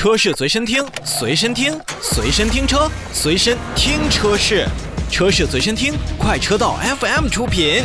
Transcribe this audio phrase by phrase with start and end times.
[0.00, 4.66] 车市随身听，随身听，随身听车，随身听车市，
[5.10, 7.82] 车市随身听，快车道 FM 出品。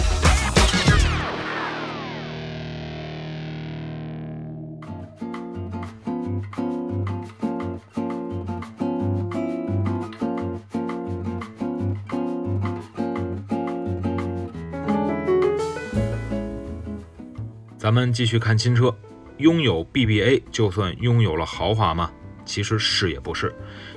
[17.77, 18.95] 咱们继续看新车，
[19.38, 22.12] 拥有 BBA 就算拥有了豪华吗？
[22.45, 23.52] 其实是也不是。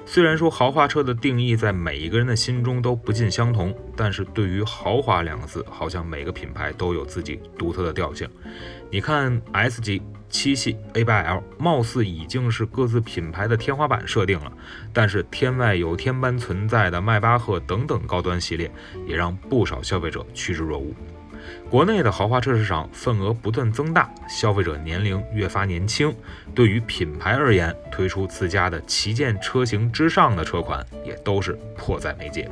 [0.07, 8.27] 虽然说豪华车的定义在每一个人的心中都不尽相同，但是对于豪华两个字，好像每个品牌都有自己独特的调性。
[8.91, 10.01] 你看 S 级、
[10.31, 14.51] 七系、A8L，貌似已经是各自品牌的天花板设定了，
[14.95, 18.73] 但是天外有天般存在的迈巴赫等等高端系列，
[19.07, 20.95] 也让不少消费者趋之若鹜。
[21.71, 26.15] 国内的豪华车市场份额不断增大，消费者年龄越发年轻。
[26.55, 32.51] 对于品牌而言，推出自家的旗舰车型之上的车款，也都是迫在眉睫。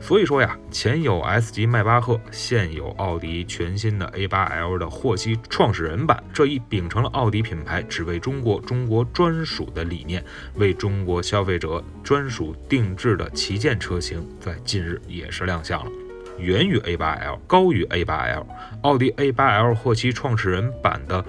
[0.00, 10.24] 所以说呀，前有 S 级迈巴赫，现有奥迪全新的 A8L 的霍希创始人版，这一秉承了奥迪品牌只为中国、中国专属的理念，
[10.56, 15.90] 为中国消费者专属定制的旗舰车型，在近日也是亮相了。
[16.38, 18.46] 源于 A8L，高于 A8L，
[18.82, 21.24] 奥迪 A8L 霍希创始人版的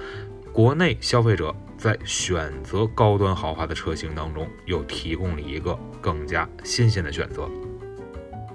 [0.51, 7.49] 国内消费者在选择高端豪华的车型当中，又提供了一个更加新鲜的选择。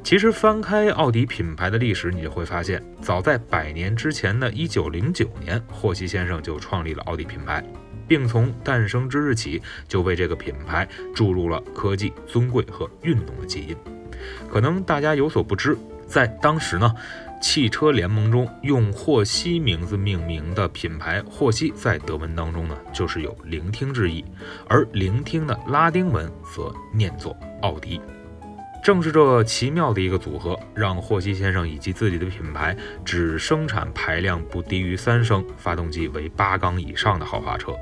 [0.03, 7.63] 其实翻开奥迪品牌的历史，你就会发现，早在百年之前的一九零九年，霍希先生就创立了奥迪品牌，
[8.07, 13.77] 并从诞生之日起，就为这个品牌注入了科技、尊贵和运动的基因。
[14.49, 15.77] 可能大家有所不知。
[16.09, 16.93] 在当时呢，
[17.41, 24.25] 汽车联盟中用霍希名字命名的品牌霍希，在德文当中呢，就是有聆听之意，
[24.69, 28.01] 而聆听的拉丁文则念作奥迪。
[28.83, 32.75] 正是这奇妙的一个组合，让霍希先生以及自己的品牌
[33.05, 37.73] 只生产排量不低于三升、发动机为八缸以上的豪华车。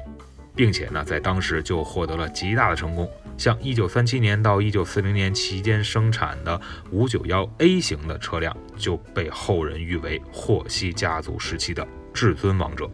[0.57, 3.07] 并且呢，在当时就获得了极大的成功。
[3.37, 6.61] 像一九三七年到一九四零年期间生产的
[6.91, 12.91] 五九幺 A 型的车辆，就被后人誉为霍希家族时期的至尊王者。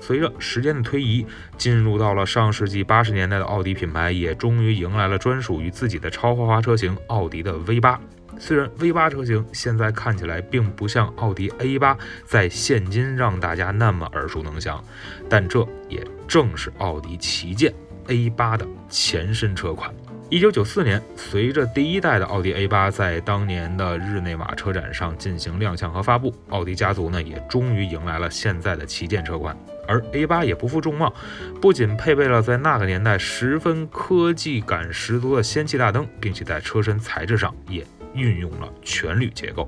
[0.00, 1.24] 随着时间的推移，
[1.56, 8.00] 进入到了上世纪八十年代的奥迪品牌，也终于迎来了专属于自己的超豪华车型——奥迪的 V 八。
[8.38, 14.82] 虽然 V 八车型现在看起来并不像奥迪 A 八在现今让大家那么耳熟能详，
[15.28, 17.72] 但这也正是奥迪旗舰
[18.08, 19.92] A 八的前身车款。
[20.30, 29.56] 一九九四年，随着第一代的奥迪 A 八在当年的日内瓦车展上进行亮相和发布，奥迪家族呢也终于迎来了现在的旗舰车款。
[29.86, 31.12] 而 A 八也不负众望，
[31.60, 37.86] 不仅配备了在那个年代十分科技感十足的氙气大灯，并且在车身材质上也。
[38.14, 39.66] 运用了全铝结构，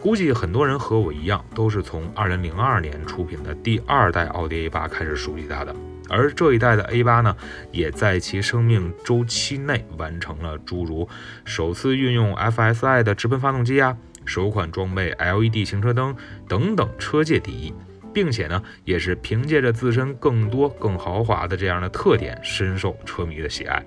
[0.00, 5.76] 估计很多人和我一样，都是从2002年出品的第二代奥迪 A8 开始熟悉它的。
[6.12, 7.34] 而这一代的 A8 呢，
[7.70, 11.08] 也在其生命周期内完成了诸如
[11.46, 13.96] 首次运用 FSI 的直喷发动机啊，
[14.26, 16.14] 首款装备 LED 行车灯
[16.46, 17.72] 等等车界第一，
[18.12, 23.82] 并且呢，也是凭借着自身更多更豪华的这样的特点，深受车迷的喜爱。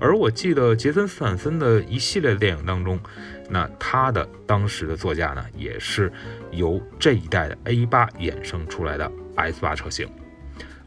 [0.00, 3.00] 而我记得杰森斯坦森的一系列电影当中，
[3.50, 6.12] 那他的当时的座驾呢，也是
[6.52, 10.08] 由这一代的 A8 衍生出来的 S8 车型。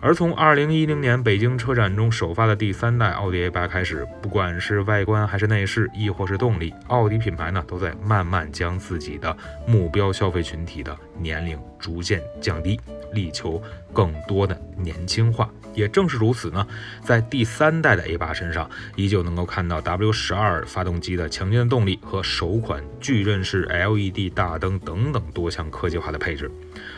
[0.04, 12.82] 而从2010年北京车展中首发的第三代奥迪 A8 开始，不管是外观还是内饰，亦或是动力，奥迪品牌呢都在慢慢将自己的目标消费群体的年龄逐渐降低，
[13.14, 13.62] 力求
[13.94, 15.50] 更多的年轻化。
[15.74, 16.68] 也正是如此呢，
[17.02, 26.52] 在第三代的 A8 身上，依旧能够看到 W12 发动机的强劲的动力和首款矩阵式 LED 大灯等等多项科技化的配置。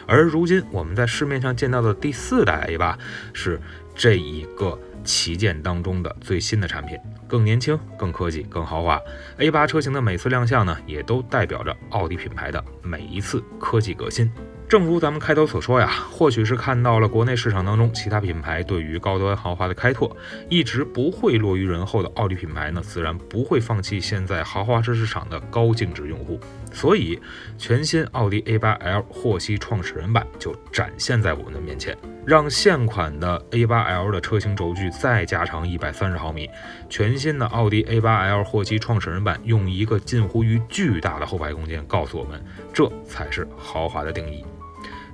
[0.08, 2.96] 而如今我们在市面上见到的第四代 A8
[3.32, 3.62] 是
[3.94, 6.98] 这一个旗舰当中的最新的产品，
[7.28, 9.00] 更年轻、更科技、更豪华。
[9.38, 14.32] A8 车型的每次亮相呢，也都代表着奥迪品牌的每一次科技革新。
[14.70, 20.16] 正如咱们开头所说呀，或许是看到了国内市场当中其他品牌对于高端豪华的开拓，
[20.50, 26.40] 一直不会落于人后的奥迪品牌呢，自然不会放弃现在豪华车市场的高净值用户。
[26.72, 27.20] 所以，
[27.56, 36.50] 全新奥迪 A8L 霍希创始人版就展现在我们的面前，让现款的 A8L 的车型轴距再加长一百三十毫米。
[36.90, 42.44] 全新的奥迪 A8L 霍希创始人版用一个近乎于巨大的后排空间告诉我们，
[42.74, 44.46] 这才是豪华的定义。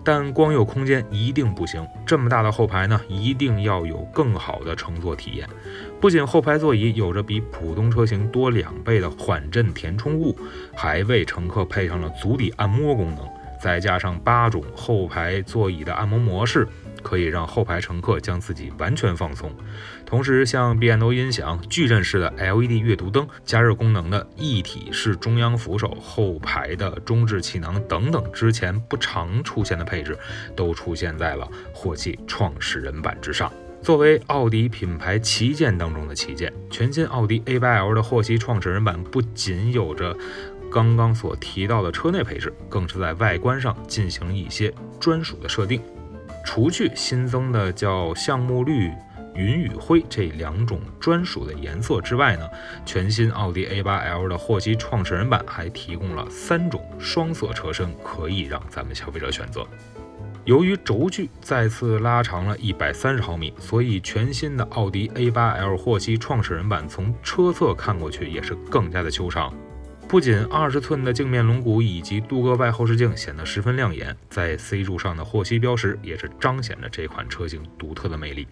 [0.01, 5.47] 但光有空间一定不行，这么大的后排呢，一定要有更好的乘坐体验。
[5.99, 10.35] 不仅后排座椅有着比普通车型多两倍的缓震填充物，
[10.73, 13.27] 还为乘客配上了足底按摩功能，
[13.61, 16.65] 再加上八种后排座椅的按摩模式。
[17.01, 19.51] 可以让后排乘客将自己完全放松，
[20.05, 30.17] 同时像 B&O 音响、矩阵式的 LED 阅读灯、加热功能的一体式中央扶手、后排的中置气囊等等，之前不常出现的配置，
[30.55, 33.51] 都出现在了霍希创始人版之上。
[33.81, 40.13] 作为奥迪品牌旗舰当中的旗舰，全新奥迪 A8L 的霍希创始人版不仅有着
[40.69, 45.81] 刚刚所提到的车内配置，更是在外观上进行一些专属的设定。
[46.43, 48.91] 除去新增的叫橡木绿、
[49.35, 52.49] 云与灰这两种专属的颜色之外呢，
[52.85, 59.65] 全新奥迪 A8L 的霍希创始人版还提供了三种双色车身，可以让咱们消费者选择。
[60.45, 69.53] 由于轴距再次拉长了一百三十毫米，所以全新的奥迪 A8L 霍希创始人版从车侧看过去也是更加的修长。
[70.09, 78.47] 不仅二十寸的镜面龙骨以及镀铬外后视镜显得十分亮眼，在 C 柱上的霍希标识也是彰显着这款车型独特的魅力。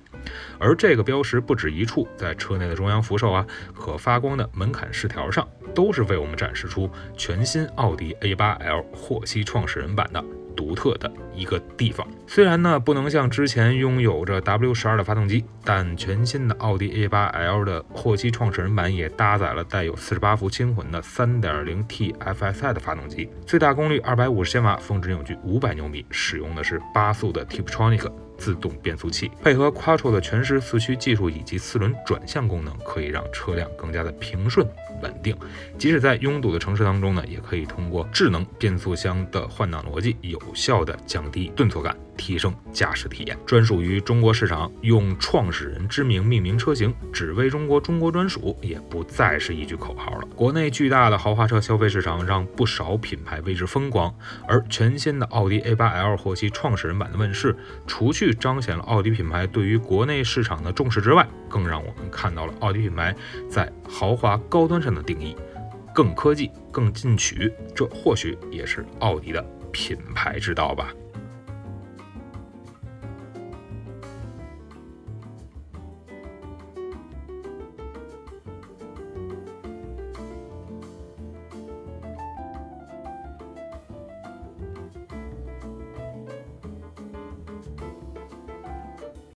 [0.59, 3.43] 而这个标识不止一处，在车内的中央扶手啊、
[3.73, 6.87] 可发光的门槛饰条上，都是为我们展示出
[7.17, 10.23] 全新奥迪 A8L 霍希创始人版的。
[10.57, 28.11] 独特的一个地方，虽然呢不能像之前拥有着 W 十二的发动机，但全新的奥迪 A8L 的霍希创始人版也搭载了带有四十八伏轻混的 3.0T FSI 的发动机，最大功率二百五十千瓦，峰值扭矩五百牛米，使用的是八速的 Tiptronic。
[28.37, 34.63] 自动变速器配合 Quattro 的全时四驱技术以及四轮转向功能，可以让车辆更加的平顺
[35.01, 35.35] 稳定。
[35.77, 41.95] 即使在拥堵的城市当中呢，也可以通过智能变速箱的换挡逻辑，有效的降低顿挫感。
[42.17, 50.27] 提升驾驶体验，专属于中国市场，用创始人之名命名车型，只为中国，中国专属，也不再是一句口号了。
[50.35, 54.11] 国内巨大的豪华车消费市场让不少品牌为之疯狂，
[54.47, 57.55] 而全新的奥迪 A8L 或其创始人版的问世，
[57.85, 63.15] 除去彰显了奥迪品牌对于国内市场的重视之外，更让我们看到了奥迪品牌
[63.47, 65.35] 在豪华高端的定义，
[65.93, 70.93] 更科技，更进取，这或许也是奥迪的品牌之道吧。